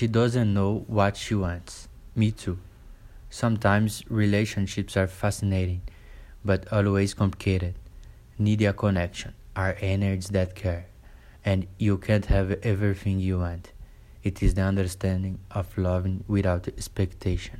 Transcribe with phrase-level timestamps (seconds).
[0.00, 1.86] She doesn't know what she wants.
[2.16, 2.56] Me too.
[3.28, 5.82] Sometimes relationships are fascinating,
[6.42, 7.74] but always complicated.
[8.38, 10.86] Need a connection, are energies that care,
[11.44, 13.72] and you can't have everything you want.
[14.22, 17.58] It is the understanding of loving without expectation.